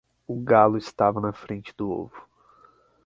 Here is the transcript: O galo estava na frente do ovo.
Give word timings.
O 0.25 0.41
galo 0.41 0.79
estava 0.79 1.21
na 1.21 1.31
frente 1.31 1.71
do 1.77 1.91
ovo. 1.91 2.27